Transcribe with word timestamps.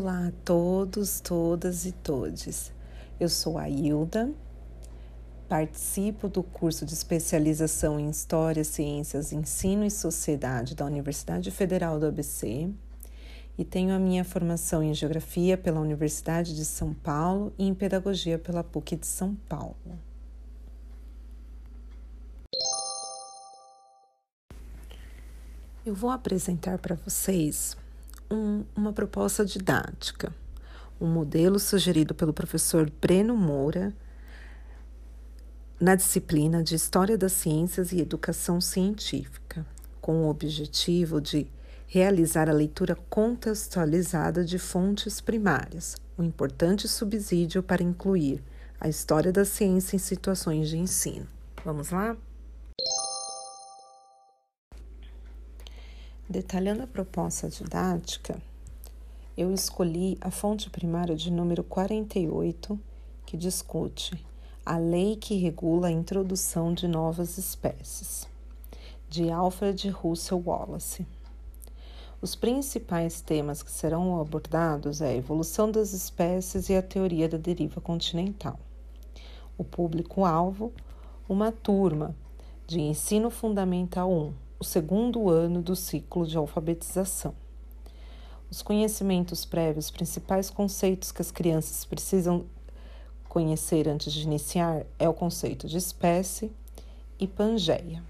Olá 0.00 0.28
a 0.28 0.32
todos, 0.44 1.18
todas 1.18 1.84
e 1.84 1.90
todes. 1.90 2.72
Eu 3.18 3.28
sou 3.28 3.58
a 3.58 3.68
Hilda, 3.68 4.32
participo 5.48 6.28
do 6.28 6.40
curso 6.40 6.86
de 6.86 6.94
especialização 6.94 7.98
em 7.98 8.08
História, 8.08 8.62
Ciências, 8.62 9.32
Ensino 9.32 9.84
e 9.84 9.90
Sociedade 9.90 10.76
da 10.76 10.84
Universidade 10.84 11.50
Federal 11.50 11.98
do 11.98 12.06
ABC 12.06 12.70
e 13.58 13.64
tenho 13.64 13.92
a 13.92 13.98
minha 13.98 14.22
formação 14.24 14.84
em 14.84 14.94
Geografia 14.94 15.58
pela 15.58 15.80
Universidade 15.80 16.54
de 16.54 16.64
São 16.64 16.94
Paulo 16.94 17.52
e 17.58 17.66
em 17.66 17.74
Pedagogia 17.74 18.38
pela 18.38 18.62
PUC 18.62 18.94
de 18.94 19.06
São 19.06 19.34
Paulo. 19.48 19.98
Eu 25.84 25.92
vou 25.92 26.10
apresentar 26.10 26.78
para 26.78 26.94
vocês 26.94 27.76
um, 28.30 28.64
uma 28.74 28.92
proposta 28.92 29.44
didática, 29.44 30.34
um 31.00 31.06
modelo 31.06 31.58
sugerido 31.58 32.14
pelo 32.14 32.32
professor 32.32 32.90
Breno 33.00 33.36
Moura 33.36 33.94
na 35.80 35.94
disciplina 35.94 36.62
de 36.62 36.74
História 36.74 37.16
das 37.16 37.32
Ciências 37.32 37.92
e 37.92 38.00
Educação 38.00 38.60
Científica, 38.60 39.64
com 40.00 40.24
o 40.24 40.28
objetivo 40.28 41.20
de 41.20 41.46
realizar 41.86 42.48
a 42.50 42.52
leitura 42.52 42.96
contextualizada 43.08 44.44
de 44.44 44.58
fontes 44.58 45.20
primárias, 45.20 45.96
um 46.18 46.24
importante 46.24 46.88
subsídio 46.88 47.62
para 47.62 47.82
incluir 47.82 48.42
a 48.80 48.88
história 48.88 49.32
da 49.32 49.44
ciência 49.44 49.96
em 49.96 49.98
situações 49.98 50.68
de 50.68 50.76
ensino. 50.76 51.26
Vamos 51.64 51.90
lá? 51.90 52.16
Detalhando 56.30 56.82
a 56.82 56.86
proposta 56.86 57.48
didática, 57.48 58.38
eu 59.34 59.50
escolhi 59.50 60.18
a 60.20 60.30
fonte 60.30 60.68
primária 60.68 61.16
de 61.16 61.32
número 61.32 61.64
48, 61.64 62.78
que 63.24 63.34
discute 63.34 64.22
a 64.62 64.76
lei 64.76 65.16
que 65.16 65.36
regula 65.36 65.88
a 65.88 65.90
introdução 65.90 66.74
de 66.74 66.86
novas 66.86 67.38
espécies, 67.38 68.28
de 69.08 69.30
Alfred 69.30 69.88
Russel 69.88 70.42
Wallace. 70.44 71.06
Os 72.20 72.34
principais 72.34 73.22
temas 73.22 73.62
que 73.62 73.70
serão 73.70 74.20
abordados 74.20 75.00
é 75.00 75.08
a 75.08 75.16
evolução 75.16 75.70
das 75.70 75.94
espécies 75.94 76.68
e 76.68 76.76
a 76.76 76.82
teoria 76.82 77.26
da 77.26 77.38
deriva 77.38 77.80
continental. 77.80 78.60
O 79.56 79.64
público-alvo, 79.64 80.74
uma 81.26 81.50
turma 81.50 82.14
de 82.66 82.82
ensino 82.82 83.30
fundamental 83.30 84.12
1 84.12 84.47
o 84.58 84.64
segundo 84.64 85.28
ano 85.30 85.62
do 85.62 85.76
ciclo 85.76 86.26
de 86.26 86.36
alfabetização. 86.36 87.34
Os 88.50 88.62
conhecimentos 88.62 89.44
prévios, 89.44 89.90
principais 89.90 90.50
conceitos 90.50 91.12
que 91.12 91.22
as 91.22 91.30
crianças 91.30 91.84
precisam 91.84 92.46
conhecer 93.28 93.86
antes 93.88 94.12
de 94.12 94.22
iniciar 94.22 94.84
é 94.98 95.08
o 95.08 95.14
conceito 95.14 95.68
de 95.68 95.76
espécie 95.76 96.50
e 97.20 97.26
pangeia. 97.26 98.02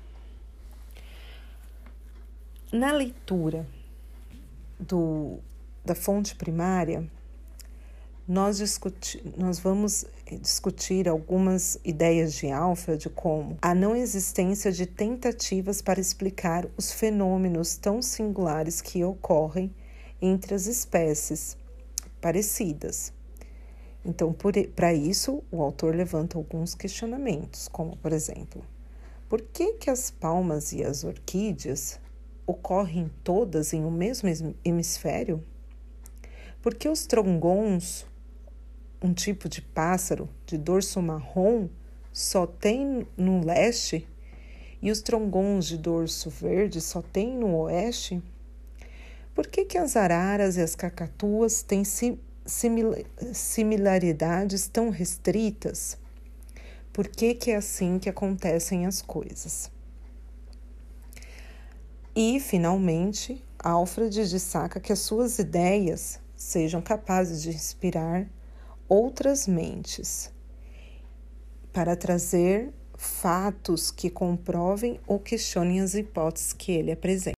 Na 2.72 2.92
leitura 2.92 3.66
do, 4.78 5.38
da 5.84 5.94
fonte 5.94 6.36
primária, 6.36 7.10
nós, 8.28 8.58
discuti 8.58 9.24
nós 9.38 9.58
vamos 9.58 10.04
discutir 10.42 11.08
algumas 11.08 11.80
ideias 11.82 12.34
de 12.34 12.50
Alfred, 12.50 13.08
como 13.08 13.56
a 13.62 13.74
não 13.74 13.96
existência 13.96 14.70
de 14.70 14.84
tentativas 14.84 15.80
para 15.80 15.98
explicar 15.98 16.68
os 16.76 16.92
fenômenos 16.92 17.78
tão 17.78 18.02
singulares 18.02 18.82
que 18.82 19.02
ocorrem 19.02 19.74
entre 20.20 20.54
as 20.54 20.66
espécies 20.66 21.56
parecidas. 22.20 23.14
Então, 24.04 24.36
para 24.76 24.92
isso, 24.92 25.42
o 25.50 25.62
autor 25.62 25.94
levanta 25.94 26.36
alguns 26.36 26.74
questionamentos, 26.74 27.66
como, 27.66 27.96
por 27.96 28.12
exemplo, 28.12 28.62
por 29.26 29.40
que, 29.40 29.74
que 29.74 29.88
as 29.88 30.10
palmas 30.10 30.72
e 30.72 30.84
as 30.84 31.02
orquídeas 31.02 31.98
ocorrem 32.46 33.10
todas 33.24 33.72
em 33.72 33.84
um 33.84 33.90
mesmo 33.90 34.28
hemisfério? 34.62 35.42
Por 36.60 36.74
que 36.74 36.88
os 36.88 37.06
trongons 37.06 38.06
um 39.02 39.12
tipo 39.12 39.48
de 39.48 39.62
pássaro 39.62 40.28
de 40.46 40.58
dorso 40.58 41.00
marrom 41.00 41.68
só 42.12 42.46
tem 42.46 43.06
no 43.16 43.44
leste 43.44 44.06
e 44.82 44.90
os 44.90 45.00
trongons 45.00 45.66
de 45.66 45.78
dorso 45.78 46.30
verde 46.30 46.80
só 46.80 47.02
tem 47.02 47.36
no 47.36 47.54
oeste? 47.56 48.22
Por 49.34 49.46
que, 49.46 49.64
que 49.64 49.78
as 49.78 49.96
araras 49.96 50.56
e 50.56 50.60
as 50.60 50.74
cacatuas 50.74 51.62
têm 51.62 51.82
similaridades 53.32 54.66
tão 54.66 54.90
restritas? 54.90 55.96
Por 56.92 57.06
que, 57.06 57.34
que 57.34 57.52
é 57.52 57.56
assim 57.56 58.00
que 58.00 58.08
acontecem 58.08 58.84
as 58.84 59.00
coisas? 59.00 59.70
E, 62.16 62.40
finalmente, 62.40 63.44
Alfred 63.60 64.28
destaca 64.28 64.80
que 64.80 64.92
as 64.92 64.98
suas 64.98 65.38
ideias 65.38 66.18
sejam 66.34 66.82
capazes 66.82 67.40
de 67.42 67.50
inspirar 67.50 68.26
outras 68.88 69.46
mentes 69.46 70.32
para 71.72 71.94
trazer 71.94 72.72
fatos 72.96 73.90
que 73.90 74.10
comprovem 74.10 74.98
ou 75.06 75.20
questionem 75.20 75.80
as 75.80 75.94
hipóteses 75.94 76.52
que 76.52 76.72
ele 76.72 76.90
apresenta. 76.90 77.36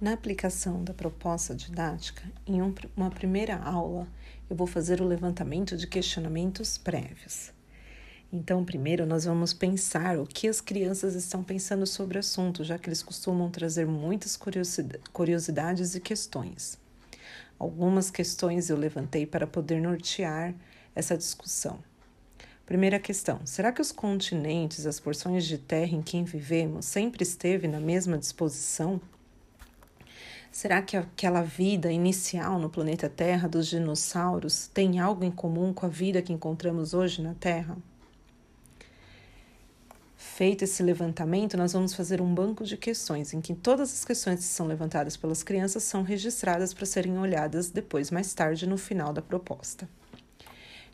Na 0.00 0.14
aplicação 0.14 0.82
da 0.82 0.92
proposta 0.92 1.54
didática, 1.54 2.24
em 2.44 2.60
um, 2.60 2.74
uma 2.96 3.10
primeira 3.10 3.56
aula, 3.56 4.08
eu 4.50 4.56
vou 4.56 4.66
fazer 4.66 5.00
o 5.00 5.06
levantamento 5.06 5.76
de 5.76 5.86
questionamentos 5.86 6.76
prévios. 6.76 7.52
Então, 8.32 8.64
primeiro, 8.64 9.06
nós 9.06 9.26
vamos 9.26 9.52
pensar 9.52 10.18
o 10.18 10.26
que 10.26 10.48
as 10.48 10.60
crianças 10.60 11.14
estão 11.14 11.44
pensando 11.44 11.86
sobre 11.86 12.16
o 12.16 12.20
assunto, 12.20 12.64
já 12.64 12.78
que 12.78 12.88
eles 12.88 13.02
costumam 13.02 13.50
trazer 13.50 13.86
muitas 13.86 14.36
curiosidades 15.12 15.94
e 15.94 16.00
questões. 16.00 16.81
Algumas 17.62 18.10
questões 18.10 18.70
eu 18.70 18.76
levantei 18.76 19.24
para 19.24 19.46
poder 19.46 19.80
nortear 19.80 20.52
essa 20.96 21.16
discussão. 21.16 21.78
Primeira 22.66 22.98
questão: 22.98 23.38
será 23.44 23.70
que 23.70 23.80
os 23.80 23.92
continentes, 23.92 24.84
as 24.84 24.98
porções 24.98 25.46
de 25.46 25.58
terra 25.58 25.94
em 25.94 26.02
que 26.02 26.20
vivemos, 26.24 26.86
sempre 26.86 27.22
esteve 27.22 27.68
na 27.68 27.78
mesma 27.78 28.18
disposição? 28.18 29.00
Será 30.50 30.82
que 30.82 30.96
aquela 30.96 31.42
vida 31.42 31.92
inicial 31.92 32.58
no 32.58 32.68
planeta 32.68 33.08
Terra 33.08 33.48
dos 33.48 33.68
dinossauros 33.68 34.66
tem 34.74 34.98
algo 34.98 35.22
em 35.22 35.30
comum 35.30 35.72
com 35.72 35.86
a 35.86 35.88
vida 35.88 36.20
que 36.20 36.32
encontramos 36.32 36.92
hoje 36.92 37.22
na 37.22 37.34
Terra? 37.34 37.76
Feito 40.22 40.62
esse 40.62 40.84
levantamento, 40.84 41.56
nós 41.56 41.72
vamos 41.72 41.94
fazer 41.94 42.20
um 42.22 42.32
banco 42.32 42.64
de 42.64 42.76
questões 42.76 43.34
em 43.34 43.40
que 43.40 43.54
todas 43.54 43.92
as 43.92 44.04
questões 44.04 44.38
que 44.38 44.46
são 44.46 44.66
levantadas 44.68 45.16
pelas 45.16 45.42
crianças 45.42 45.82
são 45.82 46.02
registradas 46.02 46.72
para 46.72 46.86
serem 46.86 47.18
olhadas 47.18 47.70
depois, 47.70 48.10
mais 48.10 48.32
tarde, 48.32 48.66
no 48.66 48.78
final 48.78 49.12
da 49.12 49.20
proposta. 49.20 49.86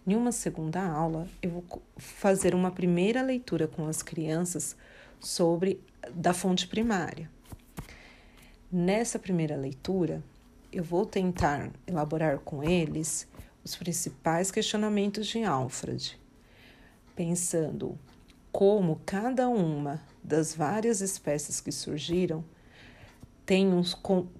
Em 0.07 0.17
uma 0.17 0.33
segunda 0.33 0.83
aula, 0.83 1.29
eu 1.43 1.51
vou 1.51 1.83
fazer 1.99 2.55
uma 2.55 2.71
primeira 2.71 3.21
leitura 3.23 3.69
com 3.69 3.87
as 3.87 4.03
crianças 4.03 4.75
sobre 5.21 5.79
da 6.11 6.33
fonte 6.33 6.67
primária. 6.67 7.31
Nessa 8.73 9.19
primeira 9.19 9.57
leitura, 9.57 10.25
eu 10.73 10.83
vou 10.83 11.05
tentar 11.05 11.71
elaborar 11.87 12.39
com 12.39 12.65
eles 12.65 13.29
os 13.63 13.77
principais 13.77 14.51
questionamentos 14.51 15.27
de 15.27 15.45
Alfred, 15.45 16.19
pensando 17.15 17.97
como 18.59 19.01
cada 19.07 19.49
uma 19.49 20.03
das 20.21 20.53
várias 20.53 21.01
espécies 21.01 21.61
que 21.61 21.71
surgiram 21.71 22.45
tem, 23.47 23.71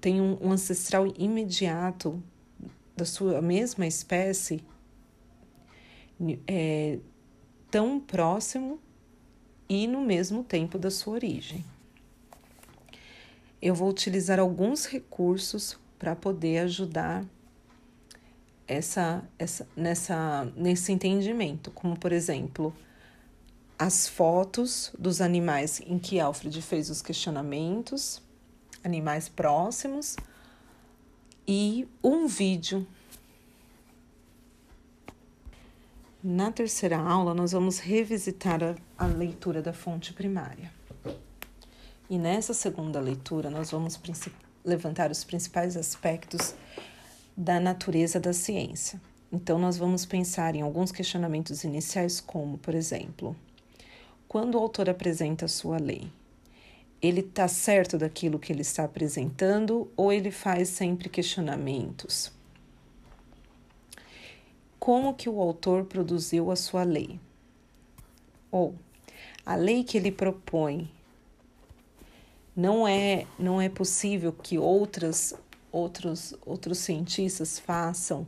tem 0.01 0.19
um 0.19 0.51
ancestral 0.51 1.07
imediato 1.17 2.21
da 2.97 3.05
sua 3.05 3.41
mesma 3.41 3.87
espécie 3.87 4.61
é, 6.45 6.99
tão 7.71 7.97
próximo 7.97 8.77
e 9.69 9.87
no 9.87 10.01
mesmo 10.01 10.43
tempo 10.43 10.77
da 10.77 10.91
sua 10.91 11.13
origem. 11.13 11.63
Eu 13.61 13.73
vou 13.73 13.87
utilizar 13.87 14.37
alguns 14.37 14.85
recursos 14.85 15.79
para 15.97 16.13
poder 16.13 16.57
ajudar 16.57 17.25
essa, 18.67 19.23
essa, 19.39 19.65
nessa, 19.77 20.43
nesse 20.57 20.91
entendimento, 20.91 21.71
como 21.71 21.97
por 21.97 22.11
exemplo, 22.11 22.75
as 23.79 24.09
fotos 24.09 24.91
dos 24.99 25.21
animais 25.21 25.81
em 25.85 25.97
que 25.97 26.19
Alfred 26.19 26.61
fez 26.61 26.89
os 26.89 27.01
questionamentos, 27.01 28.21
animais 28.83 29.29
próximos, 29.29 30.17
e 31.47 31.87
um 32.03 32.27
vídeo. 32.27 32.85
Na 36.21 36.51
terceira 36.51 36.97
aula, 36.97 37.33
nós 37.33 37.53
vamos 37.53 37.79
revisitar 37.79 38.61
a, 38.61 38.75
a 38.97 39.07
leitura 39.07 39.61
da 39.61 39.71
fonte 39.71 40.11
primária. 40.11 40.69
E 42.09 42.17
nessa 42.17 42.53
segunda 42.53 42.99
leitura, 42.99 43.49
nós 43.49 43.71
vamos 43.71 43.97
levantar 44.65 45.09
os 45.09 45.23
principais 45.23 45.77
aspectos 45.77 46.53
da 47.37 47.61
natureza 47.61 48.19
da 48.19 48.33
ciência. 48.33 48.99
Então, 49.31 49.57
nós 49.57 49.77
vamos 49.77 50.05
pensar 50.05 50.53
em 50.55 50.61
alguns 50.61 50.91
questionamentos 50.91 51.63
iniciais, 51.63 52.19
como, 52.19 52.57
por 52.57 52.75
exemplo, 52.75 53.35
quando 54.29 54.53
o 54.53 54.59
autor 54.59 54.87
apresenta 54.87 55.45
a 55.45 55.47
sua 55.47 55.79
lei, 55.79 56.07
ele 57.01 57.21
está 57.21 57.47
certo 57.47 57.97
daquilo 57.97 58.37
que 58.37 58.53
ele 58.53 58.61
está 58.61 58.83
apresentando 58.83 59.91
ou 59.97 60.13
ele 60.13 60.29
faz 60.29 60.69
sempre 60.69 61.09
questionamentos? 61.09 62.31
Como 64.79 65.15
que 65.15 65.27
o 65.27 65.41
autor 65.41 65.85
produziu 65.85 66.51
a 66.51 66.55
sua 66.55 66.83
lei? 66.83 67.19
Ou 68.51 68.75
a 69.43 69.55
lei 69.55 69.83
que 69.83 69.97
ele 69.97 70.11
propõe 70.11 70.91
não 72.55 72.87
é 72.87 73.25
não 73.39 73.59
é 73.59 73.67
possível 73.67 74.31
que 74.31 74.59
outras 74.59 75.33
outros 75.71 76.35
outros 76.45 76.77
cientistas 76.77 77.57
façam 77.57 78.27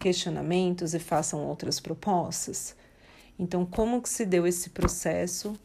questionamentos 0.00 0.94
e 0.94 0.98
façam 0.98 1.46
outras 1.46 1.78
propostas. 1.78 2.74
Então, 3.38 3.64
como 3.64 4.02
que 4.02 4.08
se 4.08 4.26
deu 4.26 4.46
esse 4.46 4.70
processo? 4.70 5.58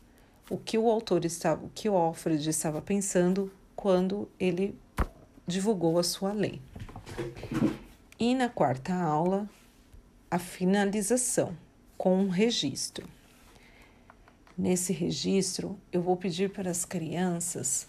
O 0.49 0.57
que 0.57 0.77
o 0.77 0.89
autor 0.89 1.25
estava, 1.25 1.65
o 1.65 1.69
que 1.69 1.89
o 1.89 1.95
Alfred 1.95 2.49
estava 2.49 2.81
pensando 2.81 3.51
quando 3.75 4.29
ele 4.39 4.77
divulgou 5.47 5.97
a 5.97 6.03
sua 6.03 6.31
lei. 6.31 6.61
E 8.19 8.35
na 8.35 8.49
quarta 8.49 8.93
aula, 8.93 9.49
a 10.29 10.37
finalização 10.37 11.57
com 11.97 12.17
um 12.17 12.29
registro. 12.29 13.07
Nesse 14.57 14.93
registro, 14.93 15.79
eu 15.91 16.01
vou 16.01 16.15
pedir 16.15 16.51
para 16.51 16.69
as 16.69 16.85
crianças 16.85 17.87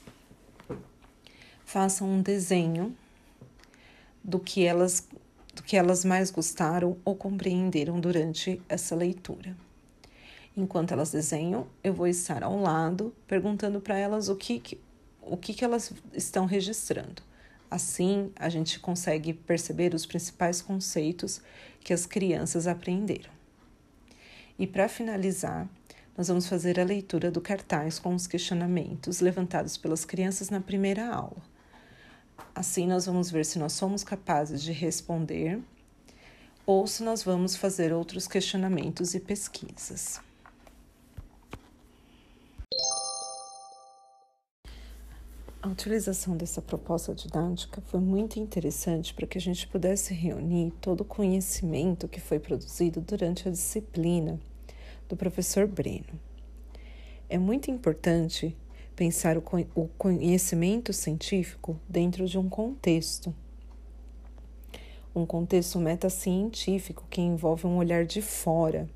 façam 1.65 2.09
um 2.09 2.23
desenho 2.23 2.97
do 4.23 4.39
que 4.39 4.65
elas 4.65 5.09
do 5.55 5.63
que 5.63 5.77
elas 5.77 6.05
mais 6.05 6.31
gostaram 6.31 6.97
ou 7.05 7.15
compreenderam 7.15 8.01
durante 8.01 8.61
essa 8.69 8.95
leitura. 8.97 9.57
Enquanto 10.57 10.93
elas 10.93 11.11
desenham, 11.11 11.67
eu 11.83 11.93
vou 11.93 12.07
estar 12.07 12.43
ao 12.43 12.61
lado 12.61 13.15
perguntando 13.27 13.81
para 13.81 13.99
elas 13.99 14.29
o 14.29 14.37
que, 14.37 14.61
que 14.61 14.81
o 15.27 15.37
que, 15.37 15.55
que 15.55 15.65
elas 15.65 15.93
estão 16.13 16.47
registrando. 16.47 17.23
Assim, 17.71 18.31
a 18.37 18.49
gente 18.49 18.79
consegue 18.79 19.33
perceber 19.33 19.95
os 19.95 20.07
principais 20.07 20.63
conceitos 20.63 21.41
que 21.81 21.93
as 21.93 22.07
crianças 22.07 22.67
aprenderam. 22.67 23.31
E 24.59 24.67
para 24.67 24.89
finalizar, 24.89 25.69
nós 26.17 26.29
vamos 26.29 26.47
fazer 26.47 26.79
a 26.79 26.85
leitura 26.85 27.31
do 27.31 27.41
cartaz 27.41 27.99
com 27.99 28.15
os 28.15 28.27
questionamentos 28.27 29.21
levantados 29.21 29.77
pelas 29.77 30.05
crianças 30.05 30.51
na 30.51 30.61
primeira 30.61 31.09
aula. 31.09 31.43
Assim, 32.55 32.87
nós 32.87 33.07
vamos 33.07 33.31
ver 33.31 33.45
se 33.45 33.59
nós 33.59 33.73
somos 33.73 34.05
capazes 34.05 34.63
de 34.63 34.71
responder 34.71 35.61
ou 36.65 36.87
se 36.87 37.03
nós 37.03 37.25
vamos 37.25 37.57
fazer 37.57 37.93
outros 37.93 38.29
questionamentos 38.29 39.15
e 39.15 39.21
pesquisas. 39.21 40.21
A 45.65 45.69
utilização 45.69 46.37
dessa 46.37 46.61
proposta 46.61 47.15
didática 47.15 47.81
foi 47.87 47.99
muito 47.99 48.39
interessante 48.39 49.15
para 49.15 49.27
que 49.27 49.39
a 49.39 49.41
gente 49.41 49.67
pudesse 49.67 50.13
reunir 50.13 50.71
todo 50.79 51.01
o 51.01 51.07
conhecimento 51.07 52.07
que 52.07 52.21
foi 52.21 52.39
produzido 52.39 53.01
durante 53.01 53.49
a 53.49 53.51
disciplina 53.51 54.39
do 55.09 55.17
professor 55.17 55.67
Breno. 55.67 56.21
É 57.31 57.39
muito 57.39 57.71
importante 57.71 58.55
pensar 58.95 59.39
o 59.39 59.89
conhecimento 59.97 60.93
científico 60.93 61.81
dentro 61.89 62.27
de 62.27 62.37
um 62.37 62.47
contexto. 62.47 63.35
Um 65.17 65.25
contexto 65.25 65.79
metacientífico 65.79 67.07
que 67.09 67.23
envolve 67.23 67.67
um 67.67 67.79
olhar 67.79 68.05
de 68.05 68.21
fora, 68.21 68.87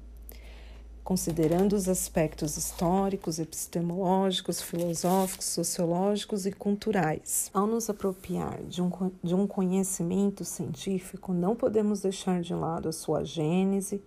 considerando 1.09 1.73
os 1.73 1.89
aspectos 1.89 2.59
históricos, 2.59 3.39
epistemológicos, 3.39 4.61
filosóficos, 4.61 5.47
sociológicos 5.47 6.45
e 6.45 6.53
culturais. 6.53 7.51
Ao 7.55 7.67
nos 7.67 7.89
apropriar 7.89 8.63
de 8.65 8.83
um, 8.83 8.91
de 9.25 9.35
um 9.35 9.47
conhecimento 9.47 10.45
científico, 10.45 11.33
não 11.33 11.57
podemos 11.57 12.03
deixar 12.03 12.43
de 12.43 12.53
lado 12.53 12.91
a 12.91 12.93
sua 12.93 13.25
gênese, 13.25 14.03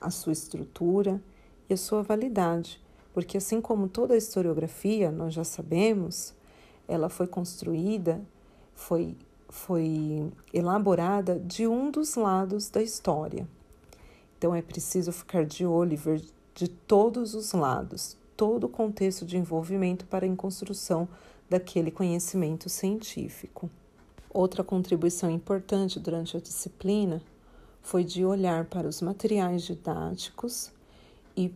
a 0.00 0.10
sua 0.10 0.32
estrutura 0.32 1.20
e 1.68 1.74
a 1.74 1.76
sua 1.76 2.04
validade 2.04 2.80
porque 3.12 3.38
assim 3.38 3.60
como 3.60 3.88
toda 3.88 4.14
a 4.14 4.16
historiografia, 4.16 5.12
nós 5.12 5.32
já 5.32 5.44
sabemos, 5.44 6.34
ela 6.88 7.08
foi 7.08 7.28
construída, 7.28 8.20
foi, 8.74 9.16
foi 9.48 10.32
elaborada 10.52 11.38
de 11.38 11.64
um 11.64 11.92
dos 11.92 12.16
lados 12.16 12.68
da 12.68 12.82
história. 12.82 13.46
Então 14.36 14.52
é 14.52 14.60
preciso 14.60 15.12
ficar 15.12 15.46
de 15.46 15.64
olho 15.64 15.92
e 15.92 15.96
ver 15.96 16.24
de 16.54 16.68
todos 16.68 17.34
os 17.34 17.52
lados, 17.52 18.16
todo 18.36 18.64
o 18.64 18.68
contexto 18.68 19.24
de 19.24 19.36
envolvimento 19.36 20.06
para 20.06 20.26
a 20.26 20.36
construção 20.36 21.08
daquele 21.48 21.90
conhecimento 21.90 22.68
científico. 22.68 23.70
Outra 24.30 24.64
contribuição 24.64 25.30
importante 25.30 26.00
durante 26.00 26.36
a 26.36 26.40
disciplina 26.40 27.22
foi 27.82 28.02
de 28.02 28.24
olhar 28.24 28.64
para 28.66 28.88
os 28.88 29.00
materiais 29.02 29.62
didáticos 29.62 30.72
e 31.36 31.52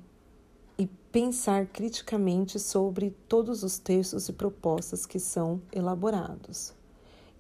e 0.79 0.87
pensar 1.11 1.67
criticamente 1.67 2.59
sobre 2.61 3.11
todos 3.29 3.65
os 3.65 3.79
textos 3.79 4.29
e 4.29 4.33
propostas 4.33 5.05
que 5.05 5.19
são 5.19 5.61
elaborados. 5.73 6.73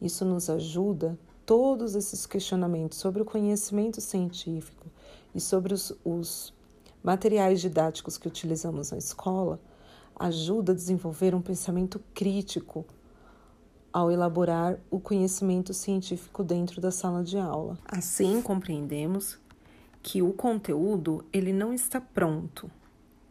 Isso 0.02 0.24
nos 0.24 0.50
ajuda, 0.50 1.16
todos 1.46 1.94
esses 1.94 2.26
questionamentos 2.26 2.98
sobre 2.98 3.22
o 3.22 3.24
conhecimento 3.24 4.00
científico 4.00 4.86
e 5.34 5.40
sobre 5.40 5.72
os, 5.72 5.92
os 6.04 6.52
materiais 7.02 7.60
didáticos 7.60 8.18
que 8.18 8.28
utilizamos 8.28 8.90
na 8.90 8.98
escola, 8.98 9.60
ajuda 10.18 10.72
a 10.72 10.74
desenvolver 10.74 11.34
um 11.34 11.40
pensamento 11.40 12.00
crítico 12.12 12.84
ao 13.92 14.10
elaborar 14.10 14.78
o 14.90 15.00
conhecimento 15.00 15.72
científico 15.72 16.44
dentro 16.44 16.80
da 16.80 16.90
sala 16.90 17.22
de 17.22 17.38
aula. 17.38 17.78
Assim, 17.86 18.42
compreendemos 18.42 19.38
que 20.02 20.22
o 20.22 20.32
conteúdo 20.32 21.24
ele 21.32 21.52
não 21.52 21.72
está 21.72 22.00
pronto, 22.00 22.70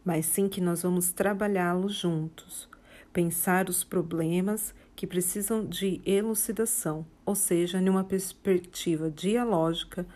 mas 0.04 0.26
sim 0.26 0.48
que 0.48 0.60
nós 0.60 0.82
vamos 0.82 1.12
trabalhá-lo 1.12 1.88
juntos, 1.88 2.68
pensar 3.12 3.68
os 3.68 3.84
problemas 3.84 4.74
que 4.94 5.06
precisam 5.06 5.64
de 5.64 6.00
elucidação, 6.04 7.06
ou 7.24 7.34
seja, 7.34 7.80
numa 7.80 8.04
perspectiva 8.04 9.10
dialógica, 9.10 10.06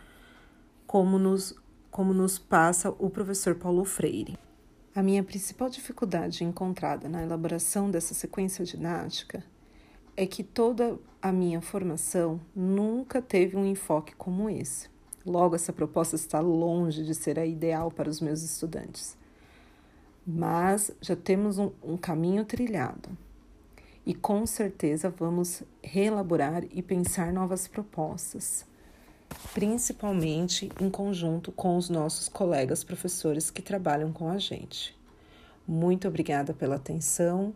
como 0.87 1.19
nos, 1.19 1.55
como 1.93 2.13
nos 2.13 2.37
passa 2.37 2.91
o 2.99 3.09
professor 3.09 3.55
Paulo 3.55 3.85
Freire. 3.85 4.37
A 4.93 5.01
minha 5.01 5.23
principal 5.23 5.71
dificuldade 5.71 6.43
encontrada 6.43 7.09
na 7.09 7.23
elaboração 7.23 7.89
dessa 7.89 8.13
sequência 8.13 8.65
didática 8.65 9.45
é 10.17 10.27
que 10.27 10.43
toda 10.43 10.99
a 11.23 11.31
minha 11.31 11.61
formação 11.61 12.41
nunca 12.53 13.23
teve 13.23 13.57
um 13.57 13.65
enfoque 13.65 14.17
como 14.17 14.51
esse. 14.51 14.91
Logo, 15.25 15.55
essa 15.55 15.73
proposta 15.73 16.17
está 16.17 16.41
longe 16.41 17.05
de 17.05 17.15
ser 17.15 17.39
a 17.39 17.47
ideal 17.47 17.93
para 17.93 18.11
os 18.11 18.21
meus 18.21 18.43
estudantes 18.43 19.17
mas 20.27 20.93
já 21.01 21.17
temos 21.17 21.59
um, 21.59 21.71
um 21.83 21.97
caminho 21.97 22.45
trilhado 22.45 23.11
e 24.07 24.15
com 24.15 24.47
certeza 24.47 25.11
vamos 25.11 25.63
reelaborar 25.83 26.65
e 26.71 26.83
pensar 26.83 27.33
novas 27.33 27.69
propostas, 27.69 28.67
principalmente 29.53 30.71
em 30.81 30.89
conjunto 30.89 31.53
com 31.53 31.77
os 31.77 31.89
nossos 31.89 32.29
colegas 32.29 32.83
professores 32.85 33.51
que 33.51 33.62
trabalham 33.62 34.12
com 34.12 34.29
a 34.29 34.39
gente. 34.39 34.97
Muito 35.67 36.09
obrigada 36.09 36.53
pela 36.53 36.77
atenção 36.77 37.55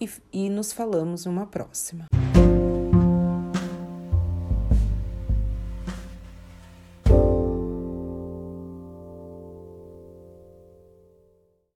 e, 0.00 0.08
e 0.32 0.50
nos 0.50 0.72
falamos 0.72 1.24
numa 1.24 1.46
próxima. 1.46 2.06